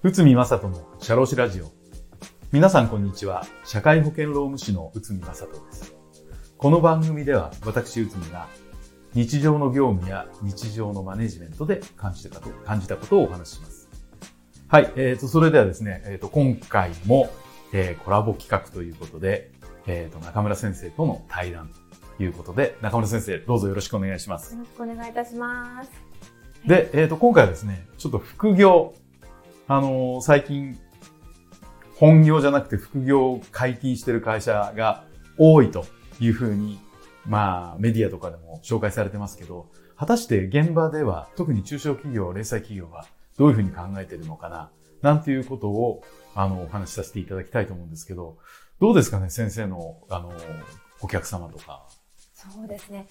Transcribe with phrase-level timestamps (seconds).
[0.00, 1.72] 内海正人の社労士ラジオ。
[2.52, 3.44] 皆さんこんにちは。
[3.64, 5.96] 社会保険労務士の内海正人です。
[6.56, 8.46] この番組では私内海が
[9.14, 13.88] 日常の業務や日常のマネジメントで感じたこと感じたことをお話しします。
[14.68, 14.92] はい。
[14.94, 17.28] えっ、と、それではですね、えっ、と、今回も、
[17.72, 19.50] えーコラボ企画ということで、
[19.88, 21.70] えっ、と、中村先生との対談
[22.16, 24.54] ということで、中村先生、どうぞよろしくお願いします。
[24.54, 25.90] よろしくお願いいたします。
[26.64, 28.94] で、えっ、と、今回はですね、ちょっと副業、
[29.70, 30.78] あの最近、
[31.96, 35.04] 本業じゃなくて副業を解禁してる会社が
[35.36, 35.84] 多いと
[36.20, 36.78] いうふうに、
[37.26, 43.04] まあ、メディアとかでも紹介されてますけど、果たして現場では、特に中小企業、零細企業は
[43.36, 44.70] どういうふうに考えてるのかな、
[45.02, 46.02] なんていうことを、
[46.34, 48.38] あの、お話しさせていただきたいと思うんですけど、
[48.80, 50.32] どうですかね、先生の、あの、
[51.02, 51.86] お客様とか。
[52.32, 53.06] そうですね。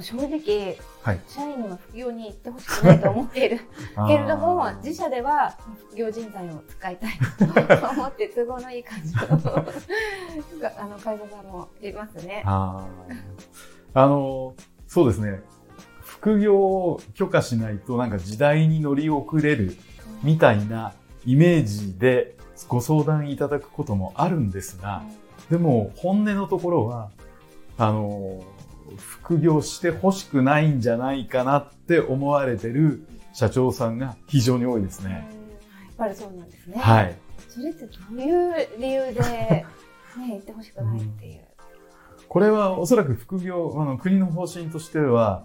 [0.00, 1.20] 正直、はい。
[1.26, 3.60] 社員は副業に行ってほしくないと思っている
[4.06, 5.56] けれども自社では
[5.90, 9.22] 副業人材を使いたいと思って都合のいい感じの
[10.78, 12.42] あの会社さんもいますね。
[12.46, 12.86] あ
[13.94, 14.54] の、
[14.86, 15.42] そうですね。
[16.02, 19.76] 副業を許可しないとなんか時代に乗り遅れる
[20.22, 25.02] みたいなイメージでご相談いただくこともあるんですが、
[25.50, 27.10] でも本音のところは、
[27.76, 28.42] あの、
[28.96, 35.28] 副業して欲しくないんじゃないかなって思われてる社長さんが非常に多いですうんやっね。
[35.96, 36.78] ぱりそうなんですね。
[36.78, 37.16] はい。
[37.48, 39.66] それってどういう理由で、ね、
[40.16, 41.40] 行ってほしくないっていう。
[42.28, 45.44] これはおそらく副業、あの国の方針としては、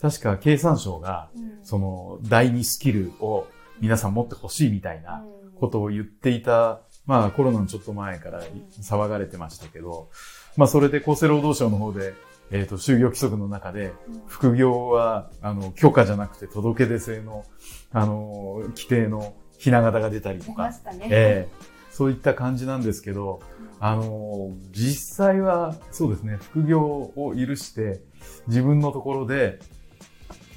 [0.00, 3.46] 確か経産省がうんその第二スキルを
[3.80, 5.24] 皆さん持ってほしいみたいな
[5.58, 8.42] ことを言っていた、まあコロナのちょっと前から
[8.80, 10.10] 騒がれてましたけど、
[10.56, 12.14] まあそれで厚生労働省の方で、
[12.50, 17.44] えっ、と、就業規則の中で、うん副業は、あの、許可じゃなくて届け出制の、
[17.92, 21.08] あの、規定のひな形が出たりとか、ね。
[21.10, 23.40] ええそういった感じなんですけど、
[23.78, 28.00] あの、実際は、そうですね、副業を許して、
[28.48, 29.60] 自分のところで、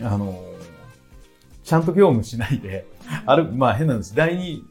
[0.00, 0.40] あの、
[1.64, 2.86] ちゃんと業務しないで、
[3.26, 4.14] ある、まあ変なんです。
[4.14, 4.64] 第二、い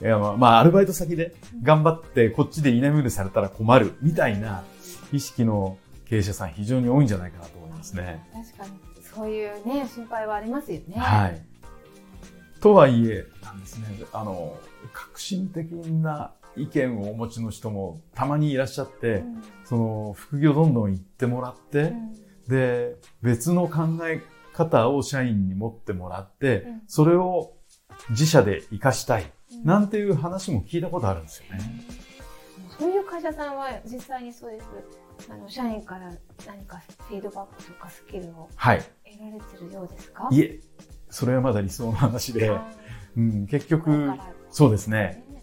[0.00, 4.64] やまあ、まあ、アルバイト先で頑張って、こっちで居眠りされたら困る、みたいな
[5.12, 5.76] 意識の
[6.08, 8.24] 経営者さん非常に多いんじゃないかなと思いますね。
[8.32, 10.94] 確かに、そういうね、心配はありますよね。
[10.96, 11.42] はい。
[12.60, 14.56] とはいえ、なんですね、あの、
[14.92, 22.12] 革新的な意見をお持ちの人もたまにいらっしゃって、うんその副業どんどん行ってもらって、うん
[22.48, 24.22] で、別の考え
[24.54, 27.52] 方を社員に持ってもらって、うんそれを
[28.10, 31.60] 自社で活かしたい、うんなんていう話も聞いたことあるんですよね。
[32.78, 34.62] そういう会社さんは実際にそういう
[35.30, 36.12] あの社員から
[36.46, 38.78] 何かフィードバックとかスキルをはい。
[38.78, 40.28] 得られてるようですか？
[40.30, 40.60] いえ、
[41.10, 42.70] それはまだ理想の話で、あ
[43.16, 44.10] うん、結ー局
[44.50, 45.24] そうですね。
[45.30, 45.42] ね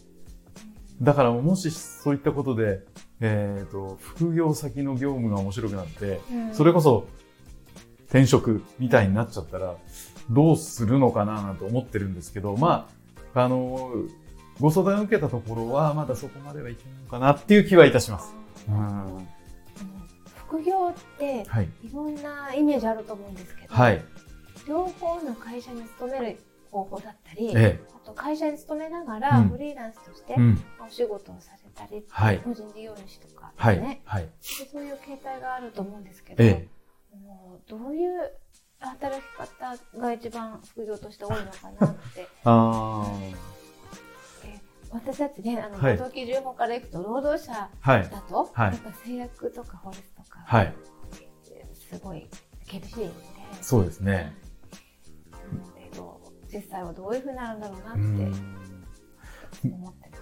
[1.01, 2.81] だからもしそういったことで、
[3.19, 7.07] えっ、と、副業先の業務が面白くなって、うんそれこそ
[8.07, 9.75] 転職みたいになっちゃったら、
[10.29, 12.87] どうするのかななんて思ってるんですけど、ま
[13.33, 13.89] あ、あの、
[14.59, 18.35] ご相談を受けたところは、まだそこまではいけないのかなっていう気はいたします。
[18.69, 19.27] うん。
[20.53, 21.69] 副業ってはい。
[21.83, 24.01] いろんなイメージあると思うんですけど、はい。
[24.67, 26.37] 両方の会社に勤める
[26.69, 30.35] 方法だったり、えあと会社に勤めながらうんフリーランスとしてえ。
[30.35, 30.63] うん。
[30.85, 34.07] お仕事をされたり、はい個人事業主とかはですね、い。
[34.07, 34.23] はい。
[34.23, 34.29] で
[34.71, 36.67] そういう形態があると思うんですけど、え
[37.11, 38.31] もうどういう
[38.79, 42.27] 働き方が一番副業として多いのかなってえ。
[42.43, 43.52] あえ
[44.93, 47.51] 私たちねあの、はい労働基準法からいくと労働者。
[47.51, 50.73] だと、はいやっぱ制約とか法律とか、はい。
[51.73, 52.27] すごい
[52.69, 53.13] 厳しいんで
[53.61, 54.33] そうですね。
[56.51, 60.17] 実際はどういうふうになるんだろうなうってん思ってま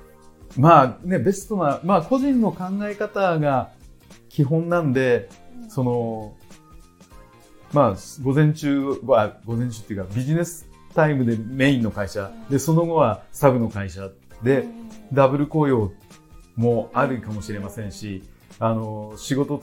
[0.50, 0.60] す。
[0.60, 3.72] まあね、ベストな、まあ個人の考え方が
[4.30, 5.30] 基本なんで、
[5.68, 6.36] その、
[7.74, 14.10] まあ、午前中は、午前中っていうかビジネスタイムでメインの会社、で、その後はサブの会社
[14.44, 14.68] で、
[15.14, 15.92] ダブル雇用
[16.56, 18.24] もあるかもしれませんし、
[18.60, 19.62] あの、仕事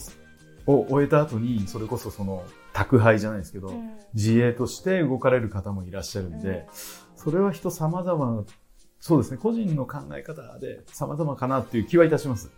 [0.67, 3.99] を終えた後に、それこそその、宅配じゃないですけど、うん。
[4.15, 6.67] 自営として動かれる方もいらっしゃるんで、
[7.17, 8.45] それは人様々、
[9.01, 12.51] そうですね、個人の考え方で様々かなっていう気はいたします。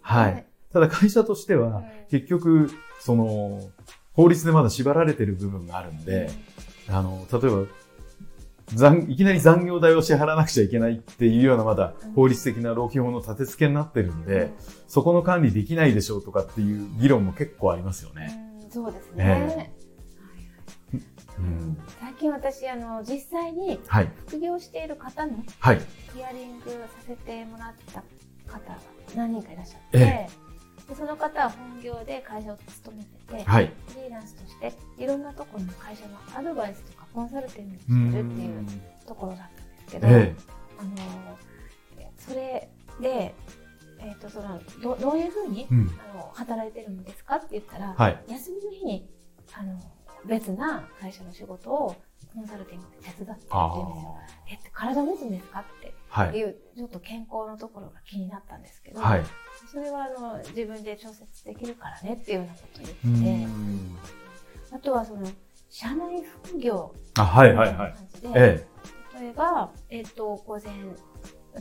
[0.00, 0.46] はい。
[0.72, 1.84] ただ会社としては、うん。
[2.10, 2.70] 結局、
[3.00, 3.60] その、
[4.12, 6.30] 法律でまだ縛られてる部分があるんで、
[6.88, 7.66] あの、例えば、
[8.76, 14.52] 残いきなり残業代を支払わなくちゃいけないっていうようなまだ法律的な労基法の立て付けになってるんで、
[14.88, 18.34] そこの管理できないでしょうとかっていう議論も結構ありますよね。
[18.46, 19.24] うんそうですね。
[19.24, 19.70] えはいはい
[21.38, 21.78] うん。
[22.00, 24.08] 最近私私あの実際にはい。
[24.26, 25.80] 副業している方のはい。
[26.14, 28.02] ヒアリングさせてもらった
[28.50, 28.78] 方が
[29.14, 30.28] 何人かいらっしゃって、え
[30.88, 33.72] でその方は本業で会社を勤めてて、はい。
[33.88, 38.66] フリーランスとしていろんなところの会社のアドバイスとかコンサルティングをうしてるっていうん。
[39.06, 40.34] ところだったんですけど、え
[40.78, 40.90] あの
[42.18, 42.68] それ
[43.00, 43.34] で、
[43.98, 45.66] えー、とそのどどういうふうにえ。
[45.70, 45.90] うん。
[46.12, 48.24] あの働いてるんですかって言ったら、はい。
[48.28, 49.08] 休みの日に
[49.54, 49.78] あの
[50.26, 51.96] 別な会社の仕事を
[52.34, 54.16] コンサルティングで手伝ってるってあ言うんですよ。
[54.18, 54.22] あ。
[54.50, 56.36] えって体持つんですかってはい。
[56.36, 59.24] いうちょっと健康のところが気になったんですけど、はい。
[59.70, 64.76] それはあの自分で調節できるからねっていうようなことをう言って。
[64.76, 65.26] あとはその
[65.70, 67.92] 社内副業あ、はいみたなはいいはい。
[67.94, 68.66] 感じで、え
[69.20, 70.72] 例えば、えっと午前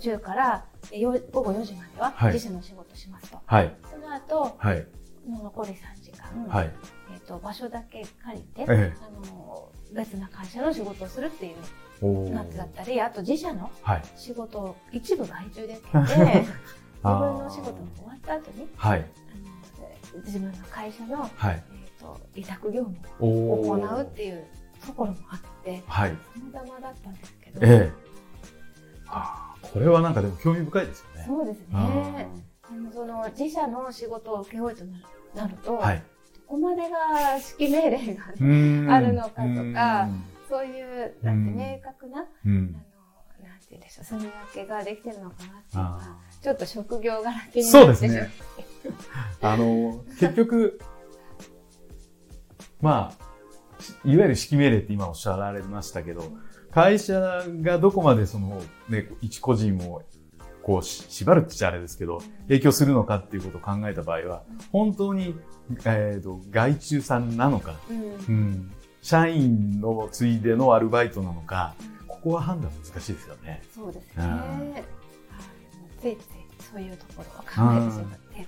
[0.02, 3.56] 中からえよ午後4時までははい自社の仕事しますと、え。
[3.56, 3.76] はい。
[3.90, 4.86] その後はい。
[5.28, 6.72] 残り3時間、はい。
[7.14, 11.56] えっと場所だけ借りて、えあの別な会社の仕事をするっていう
[12.02, 12.06] え。
[12.06, 14.04] おやつだったりあと自社のはい。
[14.16, 16.46] 仕事を一部外注で受けて
[17.04, 19.00] 自分の仕事が終わった後にはい。
[19.00, 21.64] あの自分の会社の、はい。
[21.74, 23.78] えー、と委託業務おをお。
[23.78, 24.46] 行うっていう
[24.86, 26.18] ところもあってはい。
[26.54, 27.92] 様々だったんですけど、ええ。
[29.08, 31.24] ああ、これはなんかでも興味深いですよね。
[31.28, 32.26] そうですねあ
[32.72, 35.04] あのその自社の仕事を請け負いとなる
[35.36, 36.04] なると、あはい。
[36.52, 38.92] どこまでが指揮命令がね、うん。
[38.92, 40.24] あるのかとかうん。
[40.50, 42.76] そういうなんて明確な、うん。
[43.30, 49.48] あのなんて言うんでしょう住み分けができてるのかなっていうのがあちょっと職業柄気ーにそうですねなってしまって。
[49.48, 50.80] あの、結局、
[52.82, 53.24] まあ、
[54.04, 56.24] いわゆる指揮命令って今おっしゃられましたけど、
[56.72, 60.04] 会社がどこまでその、ね、一個人を
[60.64, 65.36] こうし縛るって言っちゃあれですけど、影響するのかっていうことを考えた場合は、本当に、
[65.86, 68.72] えー、と外注さんなのか、うんうん、
[69.02, 71.76] 社員のついでのアルバイトなのか、
[72.08, 73.62] ここは判断難しいですよね。
[73.74, 74.84] そうですね。
[76.00, 76.42] ついつい
[76.72, 78.48] そういうところを考えてしまって。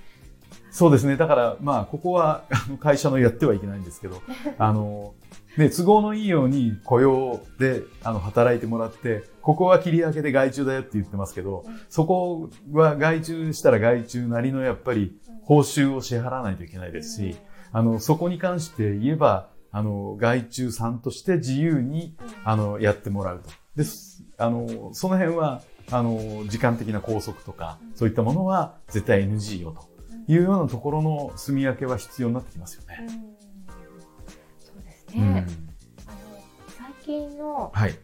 [0.71, 1.17] そうですね。
[1.17, 2.45] だから、まあ、ここは、
[2.79, 4.21] 会社のやってはいけないんですけど、
[4.57, 5.13] あの、
[5.55, 17.35] ね、都合のいいように雇用で、あの、働いてもらって、ここは切り分けで外注だよって言ってますけど、うんそこは外注したら外注なりのやっぱり報酬を支払わないといけないですし、
[17.71, 23.49] あの、そこに関して言えば、あの、外注さんとして自由に、あの、やってもらうと。
[23.75, 25.61] で、すあの、その辺は、
[25.91, 32.99] あの、時間的な拘束とか、そういったものは絶対 NG よというようなところの住み分けは必要になってきますよね。
[33.01, 33.07] うん
[34.59, 35.47] そうですうんね。
[36.07, 36.17] あの
[36.77, 37.95] 最近のはい。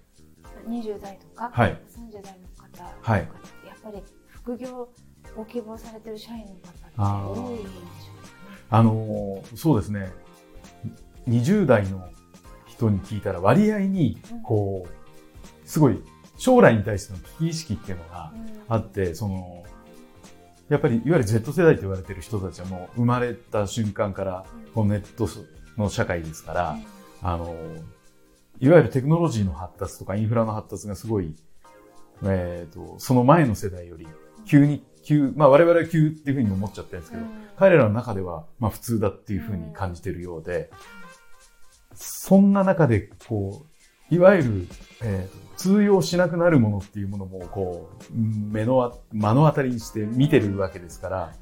[0.69, 1.81] 20代とかはい。
[1.89, 4.89] 30代の方とかはいやっぱり副業
[5.35, 7.79] を希望されてる社員の方って多いんでしょうかね。
[8.69, 10.11] あの、そうですね。
[11.27, 12.09] 20代の
[12.67, 16.01] 人に聞いたら割合にうん、こう、すごい
[16.37, 19.63] 将来に対しての危機意識っていうのがうんあって、その、
[20.69, 24.45] やっぱりいわゆる Z 世代と言われてる人たちはもう生まれた瞬間から
[24.75, 25.27] このネット
[25.77, 26.77] の社会ですから、
[27.23, 27.55] あの、
[28.59, 31.33] いわゆるテクノロジーの発達とかインフラの発達がすごい、
[32.23, 34.07] えっ、と、その前の世代より
[34.45, 37.29] 急に、急、まあ我々は急っていうふうに思っちゃってるんですけど、うん。
[37.57, 40.69] 彼らの中ではまあ普通だっていうふうに感じてるようで、
[41.95, 43.65] そんな中で、こ
[44.11, 44.67] う、いわゆる、
[45.01, 51.33] えーと通用しなくなるものっていうものも、こう、うん目のあ、目の当たりにして見てるわけですから、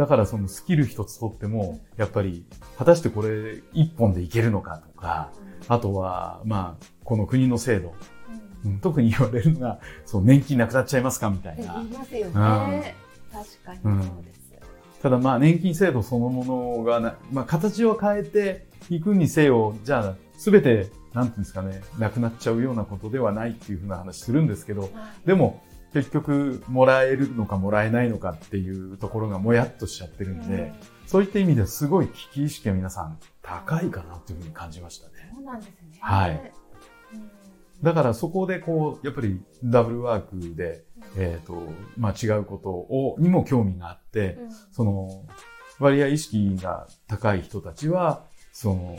[0.00, 2.46] だからそのスキル一つとっても、やっぱり、
[2.78, 5.30] 果たしてこれ一本でいけるのかとか、
[5.68, 7.92] あとは、まあ、この国の制度、
[8.64, 11.88] うんうん特に言われるのが、そう、年金なくなっちゃいますかみたいな言い。
[11.88, 12.94] ますよね。
[13.30, 14.40] 確かにそうです。
[15.02, 16.44] ただまあ年金制度そのも
[16.78, 24.90] のがな、まあ形を変えていくにせよ、じゃあすべて、なんていうんですかね、なくなっちゃうようなことではないっていうふうな話するんですけど、はい
[25.26, 30.72] でも結局もらえるのかもらえないのかっていうところがもやっとしちゃってるんで、
[31.06, 35.32] そういった意味ではすごい危機意識が皆さん高いかなというふうに感じましたね。
[35.34, 35.98] そうなんですね。
[36.00, 36.52] はい
[37.12, 37.30] うん。
[37.82, 40.84] だからそこでこう、やっぱりダブルワークで、
[41.16, 41.60] えっ、と、
[41.96, 45.24] まあ違うことを、にも興味があって、うんその、
[45.80, 48.96] 割合意識が高い人たちは、その、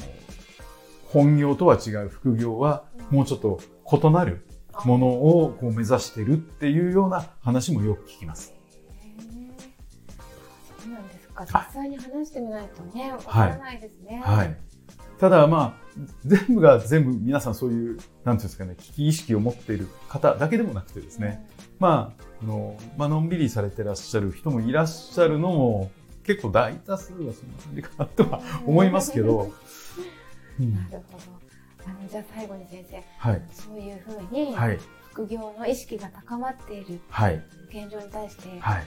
[1.07, 3.60] 本業とは違う副業は、もうちょっと
[3.91, 4.45] 異なる
[4.85, 8.53] ものをこう目指してるっていうような話もよく聞きます。
[10.79, 11.45] そうなんですか。
[11.45, 14.21] はい実際に話してみないとね、わからないですね。
[14.23, 14.57] はい。
[15.19, 15.81] ただまあ、
[16.25, 21.47] 全部が全部皆さんそういう、なんていうんですかね、危機意識を持っている方だけでもなくてですね、
[21.79, 25.91] まあ、あの、まあのんびりされてらっしゃる人もいらっしゃるのも、
[26.23, 29.51] 結構大多数はそんな感じかなとは思いますけど、
[30.59, 31.50] うんなるほど。
[31.85, 33.41] あのじゃあ最後に先生、はい。
[33.51, 34.79] そういうふうにはい。
[35.11, 37.43] 副業の意識が高まっているはい。
[37.69, 38.81] 現状に対して、はい。
[38.81, 38.85] うん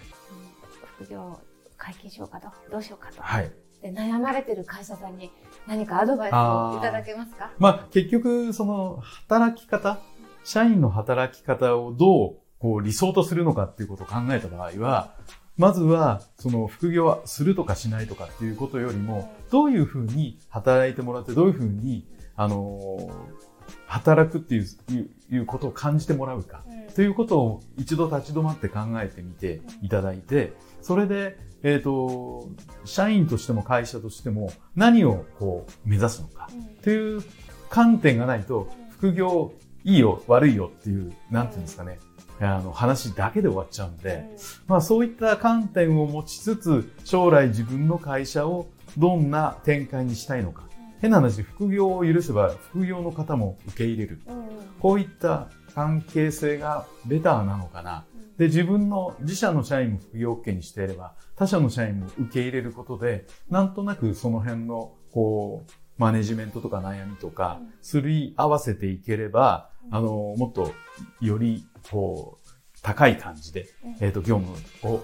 [1.05, 1.41] 副業
[1.77, 3.51] 解禁しようかとどうしようかと、はい。
[3.83, 5.31] で悩まれてる会社さんに
[5.67, 7.51] 何かアドバイスをいただけますか？
[7.59, 9.99] まあ、結局、その、働き方、
[10.45, 15.15] 社員の働き方をどう、こう、理想とするのかっていうことを考えた場合は、
[15.57, 22.07] まずは、その、副業はするとかしないとかっていうことよりも、どういうふうに働いてもらって、どういうふうに、
[22.37, 23.45] あのー
[23.87, 26.63] 働くっていう、いういうことを感じてもらうか。
[26.69, 32.49] うんということを一度立ち止まって考えてみていただいて、それで、えっ、と、
[32.85, 36.49] 社員としても会社としても何をこう目指すのか。
[36.53, 37.23] うんという
[37.69, 41.99] 観点がないと、副業いいよ、悪いよっていう、なんていうんですかね、
[42.41, 44.27] あの話だけで終わっちゃうんで、
[44.69, 50.63] まあそういった観点を持ちつつ、将来自分の会社をどんな展開にしたいのか。
[51.05, 54.21] 変な話、副業を許せば副業の方も受け入れる。
[54.27, 58.05] うんうんこういった関係性がベターなのかな。
[58.37, 70.75] で、自分の自社の社員も副業 OK にしていれば、他社の社員も受け入れることで、なんとなくその辺の、こう、マネジメントとか悩みとかうん、すり合わせていければ、うんあの、もっと、
[71.23, 72.49] より、こう、
[72.83, 74.55] 高い感じで、うんえっ、と、業務
[74.95, 75.03] を、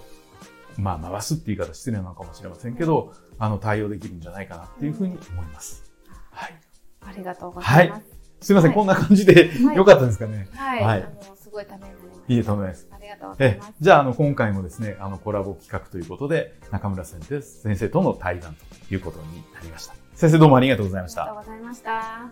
[0.77, 5.90] まあ、回すっていう言い方失礼なのかもしれませんけど、あの、対応できるんじゃないかなっていうふうに思います。
[7.01, 7.15] はい。
[7.15, 8.05] ありがとうございます。
[8.41, 10.49] すいません、はいこんな感じではいよかったですかね。
[10.53, 12.47] はい、はいあのすごいためになりましいいいです。
[12.87, 12.95] た。
[12.95, 13.73] ありがとうございえます。
[13.79, 18.55] じゃあ、あの、今回もですね、あの、コラボ企画ということで、中村先生先生との対談
[18.87, 19.93] ということになりました。
[20.15, 21.45] 先生どうもありがとうございましたありがと。
[21.45, 22.31] うございました。